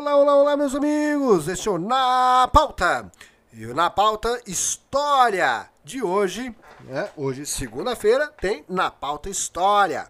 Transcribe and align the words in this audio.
Olá, 0.00 0.16
olá, 0.16 0.34
olá, 0.34 0.56
meus 0.56 0.74
amigos! 0.74 1.46
Este 1.46 1.68
é 1.68 1.70
o 1.70 1.76
Na 1.76 2.48
Pauta. 2.50 3.12
E 3.52 3.66
o 3.66 3.74
Na 3.74 3.90
Pauta 3.90 4.40
História 4.46 5.68
de 5.84 6.02
hoje, 6.02 6.56
né? 6.84 7.10
hoje, 7.14 7.44
segunda-feira, 7.44 8.28
tem 8.28 8.64
Na 8.66 8.90
Pauta 8.90 9.28
História. 9.28 10.08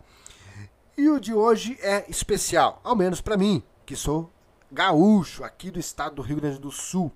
E 0.96 1.08
o 1.08 1.18
de 1.18 1.34
hoje 1.34 1.76
é 1.82 2.08
especial, 2.08 2.80
ao 2.84 2.94
menos 2.94 3.20
para 3.20 3.36
mim, 3.36 3.64
que 3.84 3.96
sou 3.96 4.30
gaúcho 4.70 5.42
aqui 5.42 5.72
do 5.72 5.80
estado 5.80 6.14
do 6.14 6.22
Rio 6.22 6.36
Grande 6.36 6.60
do 6.60 6.70
Sul. 6.70 7.10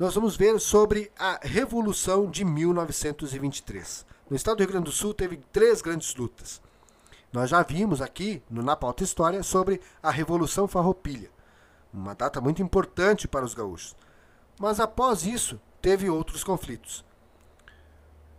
Nós 0.00 0.16
vamos 0.16 0.36
ver 0.36 0.58
sobre 0.58 1.12
a 1.16 1.38
Revolução 1.40 2.28
de 2.28 2.44
1923. 2.44 4.04
No 4.28 4.34
estado 4.34 4.56
do 4.56 4.60
Rio 4.62 4.72
Grande 4.72 4.86
do 4.86 4.92
Sul 4.92 5.14
teve 5.14 5.36
três 5.52 5.80
grandes 5.80 6.12
lutas. 6.16 6.60
Nós 7.32 7.50
já 7.50 7.62
vimos 7.62 8.02
aqui 8.02 8.42
no 8.50 8.64
Na 8.64 8.74
Pauta 8.74 9.04
História 9.04 9.44
sobre 9.44 9.80
a 10.02 10.10
Revolução 10.10 10.66
Farroupilha, 10.66 11.35
uma 11.98 12.14
data 12.14 12.40
muito 12.40 12.62
importante 12.62 13.26
para 13.26 13.44
os 13.44 13.54
gaúchos. 13.54 13.96
Mas 14.58 14.80
após 14.80 15.24
isso, 15.24 15.60
teve 15.80 16.08
outros 16.08 16.44
conflitos. 16.44 17.04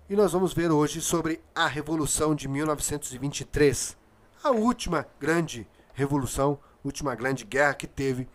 E 0.09 0.15
nós 0.15 0.31
vamos 0.31 0.53
ver 0.53 0.71
hoje 0.71 1.01
sobre 1.01 1.41
a 1.53 1.67
Revolução 1.67 2.33
de 2.33 2.47
1923, 2.47 3.97
a 4.43 4.51
última 4.51 5.05
grande 5.19 5.67
revolução, 5.93 6.59
última 6.83 7.15
grande 7.15 7.43
guerra 7.43 7.73
que 7.73 7.87
teve 7.87 8.27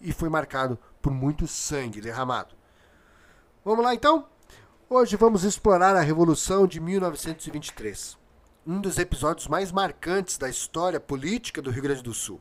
e 0.00 0.12
foi 0.12 0.28
marcado 0.28 0.78
por 1.02 1.12
muito 1.12 1.46
sangue 1.46 2.00
derramado. 2.00 2.54
Vamos 3.64 3.84
lá 3.84 3.94
então? 3.94 4.26
Hoje 4.88 5.16
vamos 5.16 5.44
explorar 5.44 5.94
a 5.96 6.00
Revolução 6.00 6.66
de 6.66 6.80
1923 6.80 8.18
um 8.68 8.82
dos 8.82 8.98
episódios 8.98 9.48
mais 9.48 9.72
marcantes 9.72 10.36
da 10.36 10.46
história 10.46 11.00
política 11.00 11.62
do 11.62 11.70
Rio 11.70 11.82
Grande 11.82 12.02
do 12.02 12.12
Sul. 12.12 12.38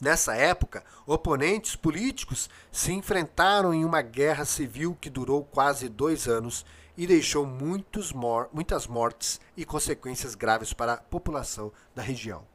Nessa 0.00 0.34
época, 0.34 0.82
oponentes 1.06 1.76
políticos 1.76 2.48
se 2.72 2.92
enfrentaram 2.92 3.74
em 3.74 3.84
uma 3.84 4.00
guerra 4.00 4.44
civil 4.44 4.96
que 5.00 5.10
durou 5.10 5.44
quase 5.44 5.88
dois 5.88 6.26
anos 6.26 6.64
e 6.96 7.06
deixou 7.06 7.44
mor 7.44 8.48
muitas 8.52 8.86
mortes 8.86 9.40
e 9.56 9.64
consequências 9.64 10.34
graves 10.34 10.72
para 10.72 10.94
a 10.94 10.96
população 10.98 11.70
da 11.94 12.02
região. 12.02 12.46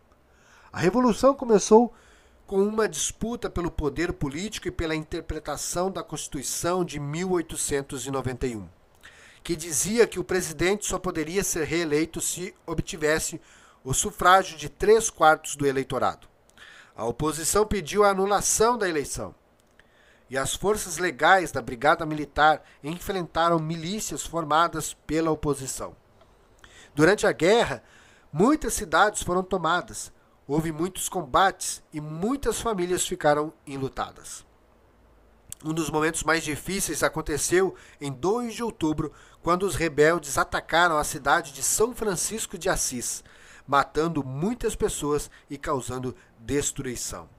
A 0.74 0.80
revolução 0.80 1.34
começou 1.34 1.94
com 2.48 2.62
uma 2.64 2.90
disputa 2.90 3.50
pelo 3.50 3.70
poder 3.70 4.14
político 4.14 4.68
e 4.68 4.72
pela 4.72 4.96
interpretação 4.96 5.92
da 5.92 6.04
Constituição 6.04 6.84
de 6.84 7.00
1891 7.00 8.68
que 9.46 9.56
dizia 9.56 10.08
que 10.08 10.20
o 10.20 10.24
presidente 10.24 10.88
só 10.88 10.98
poderia 10.98 11.44
ser 11.44 11.66
reeleito 11.66 12.20
se 12.20 12.56
obtivesse 12.66 13.40
o 13.84 13.94
sufrágio 13.94 14.58
de 14.58 14.68
três 14.68 15.12
quartos 15.12 15.56
do 15.56 15.68
eleitorado. 15.68 16.28
A 16.96 17.04
oposição 17.04 17.66
pediu 17.66 18.04
a 18.04 18.10
anulação 18.10 18.78
da 18.78 18.88
eleição. 18.88 19.36
E 20.30 20.38
as 20.38 20.56
forças 20.56 20.98
legais 20.98 21.52
da 21.52 21.62
Brigada 21.62 22.06
Militar 22.06 22.64
enfrentaram 22.84 23.60
milícias 23.60 24.26
formadas 24.26 24.94
pela 25.06 25.30
oposição. 25.30 25.96
Durante 26.96 27.28
a 27.28 27.34
guerra, 27.34 27.84
muitas 28.32 28.74
cidades 28.74 29.22
foram 29.22 29.44
tomadas, 29.44 30.12
houve 30.48 30.72
muitos 30.72 31.10
combates 31.10 31.84
e 31.92 32.00
muitas 32.00 32.62
famílias 32.62 33.06
ficaram 33.06 33.52
enlutadas. 33.68 34.46
Um 35.64 35.74
dos 35.74 35.90
momentos 35.90 36.24
mais 36.24 36.44
difíceis 36.44 37.04
aconteceu 37.04 37.76
em 38.00 38.12
2 38.12 38.54
de 38.54 38.64
outubro, 38.64 39.12
quando 39.42 39.64
os 39.64 39.76
rebeldes 39.76 40.38
atacaram 40.38 40.98
a 40.98 41.04
cidade 41.04 41.52
de 41.52 41.62
São 41.62 41.94
Francisco 41.94 42.58
de 42.58 42.70
Assis, 42.70 43.24
matando 43.68 44.24
muitas 44.24 44.76
pessoas 44.76 45.30
e 45.50 45.58
causando 45.58 46.16
destruição. 46.40 47.30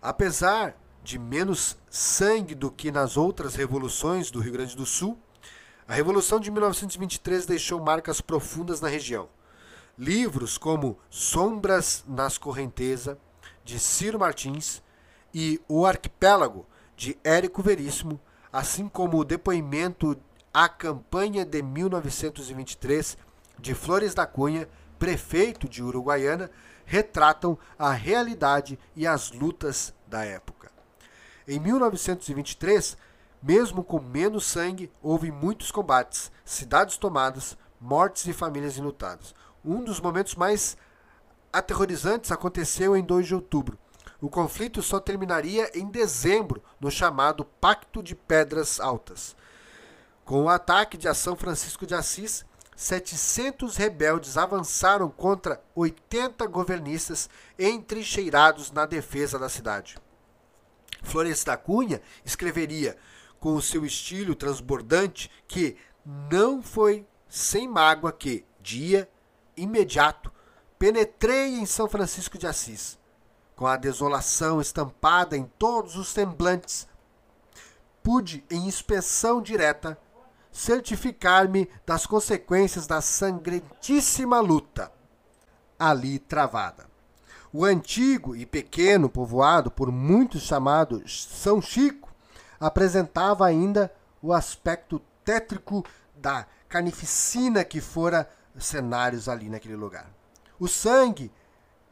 Apesar 0.00 0.76
de 1.02 1.18
menos 1.18 1.76
sangue 1.88 2.54
do 2.54 2.70
que 2.70 2.92
nas 2.92 3.16
outras 3.16 3.54
revoluções 3.54 4.30
do 4.30 4.40
Rio 4.40 4.52
Grande 4.52 4.76
do 4.76 4.86
Sul, 4.86 5.18
a 5.86 5.94
Revolução 5.94 6.38
de 6.38 6.50
1923 6.50 7.46
deixou 7.46 7.80
marcas 7.80 8.20
profundas 8.20 8.80
na 8.80 8.88
região. 8.88 9.28
Livros 9.98 10.58
como 10.58 10.98
Sombras 11.08 12.04
nas 12.06 12.36
Correnteza, 12.36 13.18
de 13.64 13.78
Ciro 13.78 14.18
Martins, 14.18 14.82
e 15.32 15.60
O 15.66 15.86
Arquipélago, 15.86 16.66
de 16.96 17.18
Érico 17.24 17.62
Veríssimo, 17.62 18.20
assim 18.52 18.88
como 18.88 19.18
o 19.18 19.24
depoimento 19.24 20.16
a 20.52 20.68
campanha 20.68 21.44
de 21.44 21.62
1923 21.62 23.16
de 23.58 23.74
Flores 23.74 24.14
da 24.14 24.26
Cunha, 24.26 24.68
prefeito 24.98 25.68
de 25.68 25.82
Uruguaiana, 25.82 26.50
retratam 26.84 27.58
a 27.78 27.92
realidade 27.92 28.78
e 28.96 29.06
as 29.06 29.30
lutas 29.30 29.94
da 30.06 30.24
época. 30.24 30.70
Em 31.46 31.58
1923, 31.60 32.96
mesmo 33.42 33.84
com 33.84 34.00
menos 34.00 34.44
sangue, 34.44 34.90
houve 35.02 35.30
muitos 35.30 35.70
combates, 35.70 36.32
cidades 36.44 36.96
tomadas, 36.96 37.56
mortes 37.80 38.26
e 38.26 38.32
famílias 38.32 38.76
enlutadas. 38.76 39.34
Um 39.64 39.84
dos 39.84 40.00
momentos 40.00 40.34
mais 40.34 40.76
aterrorizantes 41.52 42.32
aconteceu 42.32 42.96
em 42.96 43.02
2 43.02 43.26
de 43.26 43.34
outubro. 43.34 43.78
O 44.20 44.28
conflito 44.28 44.82
só 44.82 44.98
terminaria 44.98 45.70
em 45.78 45.86
dezembro, 45.86 46.62
no 46.80 46.90
chamado 46.90 47.44
Pacto 47.44 48.02
de 48.02 48.16
Pedras 48.16 48.80
Altas. 48.80 49.36
Com 50.24 50.44
o 50.44 50.48
ataque 50.48 50.96
de 50.96 51.12
São 51.14 51.36
Francisco 51.36 51.86
de 51.86 51.94
Assis, 51.94 52.44
700 52.78 53.76
rebeldes 53.76 54.36
avançaram 54.36 55.10
contra 55.10 55.60
80 55.74 56.46
governistas 56.46 57.28
entrincheirados 57.58 58.70
na 58.70 58.86
defesa 58.86 59.36
da 59.36 59.48
cidade. 59.48 59.98
Flores 61.02 61.42
da 61.42 61.56
Cunha 61.56 62.00
escreveria, 62.24 62.96
com 63.40 63.56
o 63.56 63.60
seu 63.60 63.84
estilo 63.84 64.36
transbordante, 64.36 65.28
que 65.48 65.76
não 66.30 66.62
foi 66.62 67.04
sem 67.28 67.66
mágoa 67.66 68.12
que, 68.12 68.44
dia 68.60 69.10
imediato, 69.56 70.30
penetrei 70.78 71.58
em 71.58 71.66
São 71.66 71.88
Francisco 71.88 72.38
de 72.38 72.46
Assis. 72.46 72.96
Com 73.56 73.66
a 73.66 73.76
desolação 73.76 74.60
estampada 74.60 75.36
em 75.36 75.50
todos 75.58 75.96
os 75.96 76.06
semblantes, 76.10 76.86
pude, 78.04 78.44
em 78.48 78.68
inspeção 78.68 79.42
direta, 79.42 79.98
certificar-me 80.58 81.70
das 81.86 82.04
consequências 82.04 82.84
da 82.84 83.00
sangrentíssima 83.00 84.40
luta 84.40 84.90
ali 85.78 86.18
travada. 86.18 86.88
O 87.52 87.64
antigo 87.64 88.34
e 88.34 88.44
pequeno 88.44 89.08
povoado, 89.08 89.70
por 89.70 89.92
muitos 89.92 90.42
chamado 90.42 91.08
São 91.08 91.62
Chico, 91.62 92.12
apresentava 92.58 93.46
ainda 93.46 93.94
o 94.20 94.32
aspecto 94.32 95.00
tétrico 95.24 95.84
da 96.16 96.44
carnificina 96.68 97.64
que 97.64 97.80
fora 97.80 98.28
cenários 98.58 99.28
ali 99.28 99.48
naquele 99.48 99.76
lugar. 99.76 100.10
O 100.58 100.66
sangue 100.66 101.30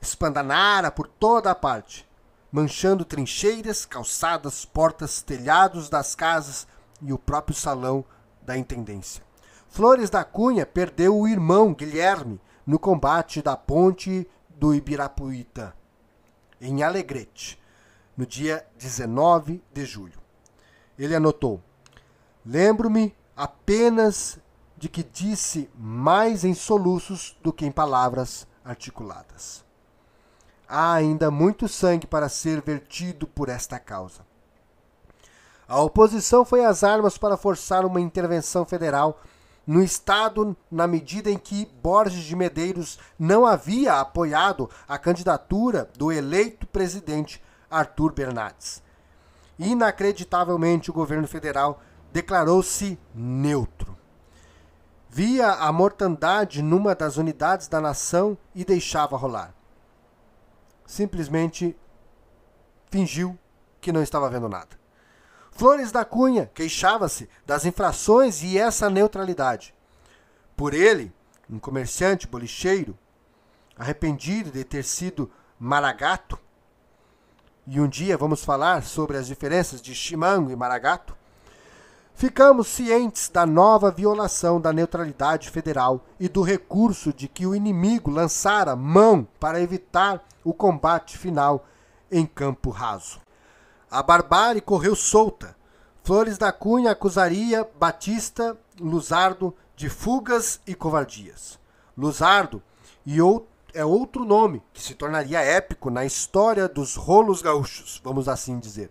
espandanara 0.02 0.90
por 0.90 1.06
toda 1.06 1.52
a 1.52 1.54
parte, 1.54 2.06
manchando 2.50 3.04
trincheiras, 3.04 3.86
calçadas, 3.86 4.64
portas, 4.64 5.22
telhados 5.22 5.88
das 5.88 6.16
casas 6.16 6.66
e 7.00 7.12
o 7.12 7.18
próprio 7.18 7.56
salão 7.56 8.04
da 8.46 8.56
intendência. 8.56 9.22
Flores 9.68 10.08
da 10.08 10.24
Cunha 10.24 10.64
perdeu 10.64 11.18
o 11.18 11.28
irmão 11.28 11.74
Guilherme 11.74 12.40
no 12.64 12.78
combate 12.78 13.42
da 13.42 13.56
ponte 13.56 14.26
do 14.48 14.74
Ibirapuitã, 14.74 15.72
em 16.60 16.82
Alegrete, 16.82 17.60
no 18.16 18.24
dia 18.24 18.66
19 18.78 19.62
de 19.72 19.84
julho. 19.84 20.18
Ele 20.98 21.14
anotou: 21.14 21.60
Lembro-me 22.44 23.14
apenas 23.36 24.38
de 24.78 24.88
que 24.88 25.02
disse 25.02 25.68
mais 25.74 26.44
em 26.44 26.54
soluços 26.54 27.36
do 27.42 27.52
que 27.52 27.66
em 27.66 27.72
palavras 27.72 28.46
articuladas. 28.64 29.64
Há 30.68 30.94
ainda 30.94 31.30
muito 31.30 31.68
sangue 31.68 32.06
para 32.06 32.28
ser 32.28 32.60
vertido 32.60 33.26
por 33.26 33.48
esta 33.48 33.78
causa. 33.78 34.26
A 35.68 35.80
oposição 35.80 36.44
foi 36.44 36.64
às 36.64 36.84
armas 36.84 37.18
para 37.18 37.36
forçar 37.36 37.84
uma 37.84 38.00
intervenção 38.00 38.64
federal 38.64 39.20
no 39.66 39.82
Estado, 39.82 40.56
na 40.70 40.86
medida 40.86 41.28
em 41.28 41.36
que 41.36 41.66
Borges 41.82 42.22
de 42.22 42.36
Medeiros 42.36 43.00
não 43.18 43.44
havia 43.44 43.94
apoiado 43.94 44.70
a 44.86 44.96
candidatura 44.96 45.90
do 45.98 46.12
eleito 46.12 46.68
presidente 46.68 47.42
Arthur 47.68 48.12
Bernardes. 48.12 48.80
Inacreditavelmente, 49.58 50.88
o 50.88 50.94
governo 50.94 51.26
federal 51.26 51.80
declarou-se 52.12 52.96
neutro. 53.12 53.96
Via 55.08 55.50
a 55.50 55.72
mortandade 55.72 56.62
numa 56.62 56.94
das 56.94 57.16
unidades 57.16 57.66
da 57.66 57.80
nação 57.80 58.38
e 58.54 58.64
deixava 58.64 59.16
rolar. 59.16 59.52
Simplesmente 60.86 61.76
fingiu 62.88 63.36
que 63.80 63.90
não 63.90 64.02
estava 64.02 64.30
vendo 64.30 64.48
nada. 64.48 64.85
Flores 65.56 65.90
da 65.90 66.04
Cunha 66.04 66.50
queixava-se 66.52 67.30
das 67.46 67.64
infrações 67.64 68.42
e 68.42 68.58
essa 68.58 68.90
neutralidade. 68.90 69.74
Por 70.54 70.74
ele, 70.74 71.10
um 71.48 71.58
comerciante 71.58 72.26
bolicheiro, 72.26 72.96
arrependido 73.74 74.50
de 74.50 74.62
ter 74.64 74.84
sido 74.84 75.30
maragato, 75.58 76.38
e 77.66 77.80
um 77.80 77.88
dia 77.88 78.18
vamos 78.18 78.44
falar 78.44 78.82
sobre 78.82 79.16
as 79.16 79.26
diferenças 79.26 79.80
de 79.80 79.94
chimango 79.94 80.50
e 80.50 80.56
maragato, 80.56 81.16
ficamos 82.14 82.66
cientes 82.66 83.30
da 83.30 83.46
nova 83.46 83.90
violação 83.90 84.60
da 84.60 84.74
neutralidade 84.74 85.48
federal 85.48 86.04
e 86.20 86.28
do 86.28 86.42
recurso 86.42 87.14
de 87.14 87.28
que 87.28 87.46
o 87.46 87.54
inimigo 87.54 88.10
lançara 88.10 88.76
mão 88.76 89.26
para 89.40 89.60
evitar 89.60 90.22
o 90.44 90.52
combate 90.52 91.16
final 91.16 91.66
em 92.12 92.26
campo 92.26 92.68
raso. 92.68 93.25
A 93.96 94.02
barbárie 94.02 94.60
correu 94.60 94.94
solta. 94.94 95.56
Flores 96.04 96.36
da 96.36 96.52
Cunha 96.52 96.90
acusaria 96.90 97.66
Batista 97.80 98.54
Luzardo 98.78 99.56
de 99.74 99.88
fugas 99.88 100.60
e 100.66 100.74
covardias. 100.74 101.58
Luzardo 101.96 102.62
e 103.06 103.16
é 103.72 103.84
outro 103.86 104.26
nome 104.26 104.62
que 104.74 104.82
se 104.82 104.94
tornaria 104.94 105.40
épico 105.40 105.88
na 105.88 106.04
história 106.04 106.68
dos 106.68 106.94
rolos 106.94 107.40
gaúchos, 107.40 107.98
vamos 108.04 108.28
assim 108.28 108.58
dizer. 108.58 108.90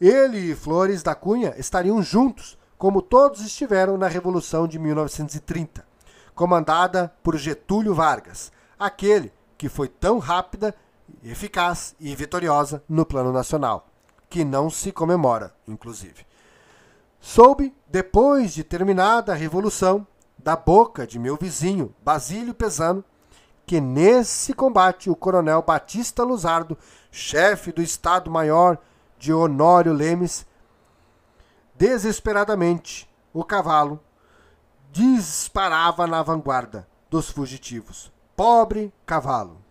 Ele 0.00 0.38
e 0.38 0.54
Flores 0.54 1.02
da 1.02 1.16
Cunha 1.16 1.52
estariam 1.58 2.00
juntos, 2.00 2.56
como 2.78 3.02
todos 3.02 3.40
estiveram 3.40 3.98
na 3.98 4.06
Revolução 4.06 4.68
de 4.68 4.78
1930, 4.78 5.84
comandada 6.36 7.12
por 7.20 7.36
Getúlio 7.36 7.92
Vargas, 7.92 8.52
aquele 8.78 9.32
que 9.58 9.68
foi 9.68 9.88
tão 9.88 10.20
rápida, 10.20 10.72
eficaz 11.24 11.96
e 11.98 12.14
vitoriosa 12.14 12.80
no 12.88 13.04
plano 13.04 13.32
nacional, 13.32 13.88
que 14.34 14.44
não 14.44 14.68
se 14.68 14.90
comemora, 14.90 15.54
inclusive. 15.68 16.26
Soube, 17.20 17.72
depois 17.86 18.52
de 18.52 18.64
terminada 18.64 19.30
a 19.30 19.36
Revolução, 19.36 20.04
da 20.36 20.56
boca 20.56 21.06
de 21.06 21.20
meu 21.20 21.36
vizinho, 21.36 21.94
Basílio 22.02 22.52
Pesano, 22.52 23.04
que 23.64 23.80
nesse 23.80 24.52
combate 24.52 25.08
o 25.08 25.14
coronel 25.14 25.62
Batista 25.62 26.24
Luzardo, 26.24 26.76
chefe 27.12 27.70
do 27.70 27.80
Estado-Maior 27.80 28.76
de 29.20 29.32
Honório 29.32 29.92
Lemes, 29.92 30.44
desesperadamente 31.76 33.08
o 33.32 33.44
cavalo 33.44 34.00
disparava 34.90 36.08
na 36.08 36.24
vanguarda 36.24 36.88
dos 37.08 37.30
fugitivos. 37.30 38.12
Pobre 38.34 38.92
cavalo. 39.06 39.62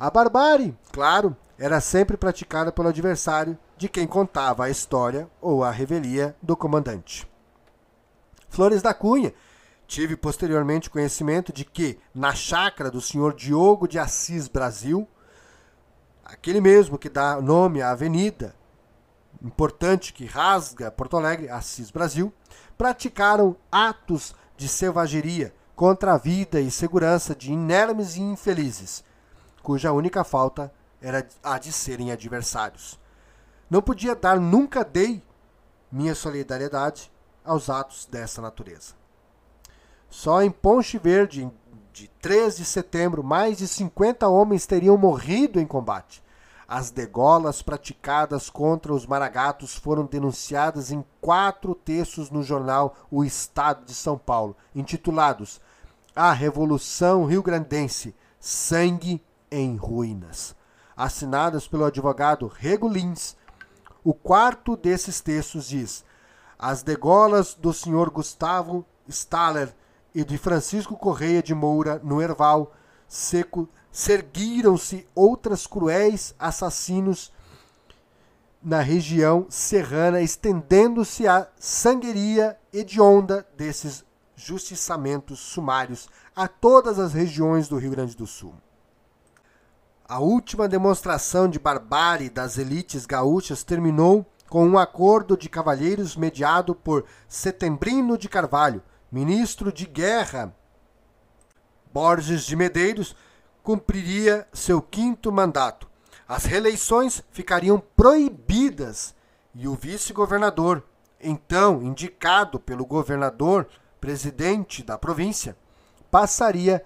A 0.00 0.10
barbárie, 0.10 0.74
claro, 0.90 1.36
era 1.58 1.80
sempre 1.80 2.16
praticada 2.16 2.70
pelo 2.70 2.88
adversário 2.88 3.58
de 3.76 3.88
quem 3.88 4.06
contava 4.06 4.64
a 4.64 4.70
história 4.70 5.28
ou 5.40 5.64
a 5.64 5.70
revelia 5.70 6.36
do 6.42 6.56
comandante. 6.56 7.26
Flores 8.48 8.82
da 8.82 8.92
Cunha 8.94 9.32
tive 9.86 10.16
posteriormente 10.16 10.90
conhecimento 10.90 11.52
de 11.52 11.64
que, 11.64 11.98
na 12.14 12.34
chácara 12.34 12.90
do 12.90 13.00
senhor 13.00 13.34
Diogo 13.34 13.86
de 13.86 13.98
Assis 13.98 14.48
Brasil, 14.48 15.06
aquele 16.24 16.60
mesmo 16.60 16.98
que 16.98 17.08
dá 17.08 17.40
nome 17.40 17.80
à 17.80 17.90
avenida 17.90 18.54
importante 19.42 20.12
que 20.12 20.24
rasga 20.24 20.90
Porto 20.90 21.16
Alegre, 21.16 21.48
Assis 21.48 21.90
Brasil, 21.90 22.32
praticaram 22.76 23.56
atos 23.70 24.34
de 24.56 24.68
selvageria 24.68 25.54
contra 25.74 26.14
a 26.14 26.18
vida 26.18 26.60
e 26.60 26.70
segurança 26.70 27.34
de 27.34 27.52
inermes 27.52 28.16
e 28.16 28.22
infelizes, 28.22 29.04
cuja 29.62 29.92
única 29.92 30.24
falta 30.24 30.72
era 31.06 31.24
a 31.40 31.56
de 31.56 31.70
serem 31.70 32.10
adversários. 32.10 32.98
Não 33.70 33.80
podia 33.80 34.16
dar, 34.16 34.40
nunca 34.40 34.84
dei 34.84 35.22
minha 35.90 36.16
solidariedade 36.16 37.12
aos 37.44 37.70
atos 37.70 38.06
dessa 38.10 38.42
natureza. 38.42 38.94
Só 40.10 40.42
em 40.42 40.50
Ponche 40.50 40.98
Verde, 40.98 41.48
de 41.92 42.08
3 42.20 42.56
de 42.56 42.64
setembro, 42.64 43.22
mais 43.22 43.58
de 43.58 43.68
50 43.68 44.26
homens 44.26 44.66
teriam 44.66 44.98
morrido 44.98 45.60
em 45.60 45.66
combate. 45.66 46.24
As 46.66 46.90
degolas 46.90 47.62
praticadas 47.62 48.50
contra 48.50 48.92
os 48.92 49.06
maragatos 49.06 49.76
foram 49.76 50.06
denunciadas 50.06 50.90
em 50.90 51.04
quatro 51.20 51.72
textos 51.72 52.32
no 52.32 52.42
jornal 52.42 52.96
O 53.08 53.24
Estado 53.24 53.84
de 53.84 53.94
São 53.94 54.18
Paulo, 54.18 54.56
intitulados 54.74 55.60
A 56.16 56.32
Revolução 56.32 57.24
Rio-Grandense 57.24 58.12
Sangue 58.40 59.22
em 59.48 59.76
Ruínas, 59.76 60.56
assinadas 60.96 61.68
pelo 61.68 61.84
advogado 61.84 62.46
Regulins. 62.46 63.36
O 64.02 64.14
quarto 64.14 64.76
desses 64.76 65.20
textos 65.20 65.68
diz: 65.68 66.04
As 66.58 66.82
degolas 66.82 67.54
do 67.54 67.72
senhor 67.72 68.10
Gustavo 68.10 68.86
Staller 69.08 69.74
e 70.14 70.24
de 70.24 70.38
Francisco 70.38 70.96
Correia 70.96 71.42
de 71.42 71.54
Moura, 71.54 72.00
no 72.02 72.22
Erval 72.22 72.72
Seco, 73.06 73.68
seguiram-se 73.92 75.06
outras 75.14 75.66
cruéis 75.66 76.34
assassinos 76.38 77.32
na 78.62 78.80
região 78.80 79.46
serrana, 79.48 80.20
estendendo-se 80.20 81.28
a 81.28 81.48
sangueria 81.58 82.58
hedionda 82.72 83.46
desses 83.56 84.04
justiçamentos 84.34 85.38
sumários 85.38 86.08
a 86.34 86.48
todas 86.48 86.98
as 86.98 87.12
regiões 87.12 87.68
do 87.68 87.78
Rio 87.78 87.92
Grande 87.92 88.16
do 88.16 88.26
Sul. 88.26 88.54
A 90.08 90.20
última 90.20 90.68
demonstração 90.68 91.48
de 91.48 91.58
barbárie 91.58 92.30
das 92.30 92.58
elites 92.58 93.04
gaúchas 93.06 93.64
terminou 93.64 94.24
com 94.48 94.64
um 94.64 94.78
acordo 94.78 95.36
de 95.36 95.48
cavalheiros 95.48 96.14
mediado 96.14 96.76
por 96.76 97.04
Setembrino 97.26 98.16
de 98.16 98.28
Carvalho, 98.28 98.80
ministro 99.10 99.72
de 99.72 99.84
Guerra, 99.84 100.54
Borges 101.92 102.46
de 102.46 102.54
Medeiros, 102.54 103.16
cumpriria 103.64 104.46
seu 104.52 104.80
quinto 104.80 105.32
mandato. 105.32 105.88
As 106.28 106.44
reeleições 106.44 107.24
ficariam 107.32 107.82
proibidas 107.96 109.12
e 109.56 109.66
o 109.66 109.74
vice-governador, 109.74 110.84
então 111.20 111.82
indicado 111.82 112.60
pelo 112.60 112.86
governador 112.86 113.66
presidente 114.00 114.84
da 114.84 114.96
província, 114.96 115.56
passaria 116.12 116.84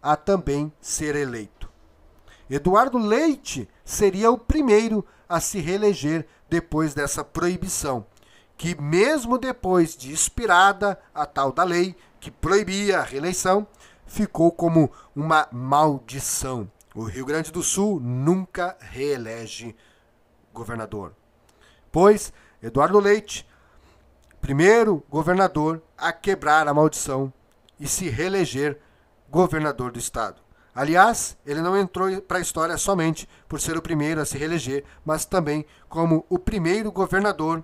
a 0.00 0.14
também 0.14 0.72
ser 0.80 1.16
eleito. 1.16 1.61
Eduardo 2.54 2.98
Leite 2.98 3.68
seria 3.84 4.30
o 4.30 4.36
primeiro 4.36 5.04
a 5.26 5.40
se 5.40 5.58
reeleger 5.58 6.26
depois 6.50 6.92
dessa 6.92 7.24
proibição 7.24 8.04
que, 8.58 8.80
mesmo 8.80 9.38
depois 9.38 9.96
de 9.96 10.12
expirada 10.12 10.98
a 11.14 11.24
tal 11.24 11.50
da 11.50 11.64
lei 11.64 11.96
que 12.20 12.30
proibia 12.30 13.00
a 13.00 13.02
reeleição, 13.02 13.66
ficou 14.06 14.52
como 14.52 14.92
uma 15.16 15.48
maldição. 15.50 16.70
O 16.94 17.04
Rio 17.04 17.24
Grande 17.24 17.50
do 17.50 17.62
Sul 17.62 17.98
nunca 17.98 18.76
reelege 18.80 19.74
governador. 20.52 21.14
Pois 21.90 22.32
Eduardo 22.62 23.00
Leite, 23.00 23.48
primeiro 24.40 25.02
governador 25.08 25.82
a 25.96 26.12
quebrar 26.12 26.68
a 26.68 26.74
maldição 26.74 27.32
e 27.80 27.88
se 27.88 28.10
reeleger 28.10 28.78
governador 29.30 29.90
do 29.90 29.98
estado. 29.98 30.42
Aliás, 30.74 31.36
ele 31.44 31.60
não 31.60 31.76
entrou 31.76 32.20
para 32.22 32.38
a 32.38 32.40
história 32.40 32.78
somente 32.78 33.28
por 33.46 33.60
ser 33.60 33.76
o 33.76 33.82
primeiro 33.82 34.20
a 34.20 34.24
se 34.24 34.38
reeleger, 34.38 34.84
mas 35.04 35.24
também 35.24 35.66
como 35.88 36.24
o 36.30 36.38
primeiro 36.38 36.90
governador 36.90 37.62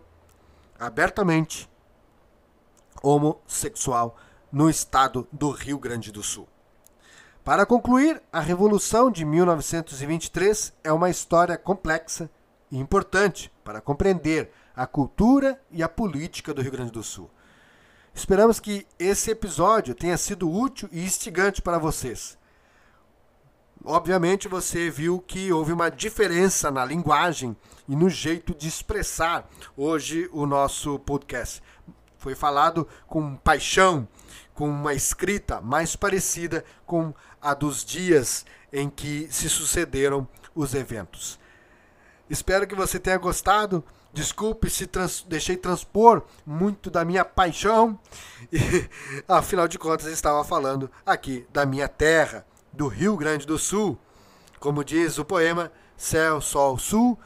abertamente 0.79 1.69
homossexual 3.03 4.17
no 4.53 4.69
estado 4.69 5.27
do 5.33 5.51
Rio 5.51 5.79
Grande 5.79 6.13
do 6.13 6.23
Sul. 6.23 6.47
Para 7.43 7.65
concluir, 7.65 8.23
a 8.31 8.41
Revolução 8.41 9.11
de 9.11 9.25
1923 9.25 10.75
é 10.85 10.93
uma 10.93 11.09
história 11.09 11.57
complexa 11.57 12.31
e 12.71 12.79
importante 12.79 13.51
para 13.65 13.81
compreender 13.81 14.51
a 14.77 14.87
cultura 14.87 15.61
e 15.71 15.83
a 15.83 15.89
política 15.89 16.53
do 16.53 16.61
Rio 16.63 16.73
Grande 16.73 16.93
do 16.93 17.03
Sul. 17.03 17.31
Esperamos 18.15 18.61
que 18.61 18.87
esse 18.99 19.31
episódio 19.31 19.95
tenha 19.95 20.17
sido 20.17 20.51
útil 20.51 20.89
e 20.93 21.05
instigante 21.05 21.63
para 21.63 21.79
vocês. 21.79 22.38
Obviamente 23.85 24.49
você 24.49 24.91
viu 24.91 25.21
que 25.21 25.53
houve 25.53 25.73
uma 25.73 25.91
diferença 25.91 26.71
na 26.71 26.85
linguagem 26.85 27.57
e 27.89 27.95
no 27.95 28.11
jeito 28.11 28.55
de 28.55 28.69
expressar 28.69 29.49
hoje 29.77 30.29
o 30.33 30.47
nosso 30.47 30.99
podcast. 30.99 31.63
Foi 32.19 32.35
falado 32.35 32.87
com 33.07 33.37
paixão, 33.37 34.07
com 34.53 34.69
uma 34.69 34.93
escrita 34.93 35.61
mais 35.61 35.95
parecida 35.95 36.65
com 36.85 37.15
a 37.41 37.55
dos 37.55 37.85
dias 37.85 38.45
em 38.73 38.91
que 38.91 39.29
se 39.31 39.49
sucederam 39.49 40.29
os 40.55 40.75
eventos. 40.75 41.39
Espero 42.29 42.67
que 42.67 42.75
você 42.75 42.99
tenha 42.99 43.17
gostado. 43.17 43.83
Desculpe 44.13 44.69
se 44.69 44.87
trans 44.87 45.25
deixei 45.27 45.57
transpor 45.57 46.23
muito 46.45 46.91
da 46.91 47.05
minha 47.05 47.25
paixão. 47.25 47.99
E, 48.53 48.59
afinal 49.29 49.69
de 49.69 49.79
contas, 49.79 50.07
estava 50.07 50.43
falando 50.45 50.91
aqui 51.07 51.47
da 51.53 51.65
minha 51.65 51.89
terra, 51.89 52.45
do 52.79 52.87
Rio 52.87 53.17
Grande 53.17 53.45
do 53.45 53.59
Sul. 53.59 53.99
Como 54.61 54.85
diz 54.85 55.19
o 55.19 55.25
poema, 55.25 55.73
céu, 55.97 56.41
sol, 56.41 56.79
sul, 56.79 57.19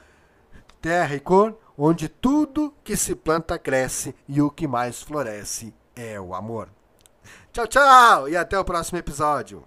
terra 0.80 1.14
e 1.14 1.20
cor, 1.20 1.58
onde 1.76 2.08
tudo 2.08 2.74
que 2.82 2.96
se 2.96 3.14
planta 3.14 3.58
cresce 3.58 4.14
e 4.26 4.40
o 4.40 4.50
que 4.50 4.66
mais 4.66 5.02
floresce 5.02 5.74
é 5.94 6.18
o 6.18 6.34
amor. 6.34 6.70
Tchau, 7.52 7.66
tchau 7.66 8.28
e 8.30 8.36
até 8.36 8.58
o 8.58 8.64
próximo 8.64 8.98
episódio. 8.98 9.62